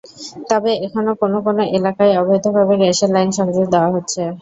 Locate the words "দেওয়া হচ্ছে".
3.73-4.21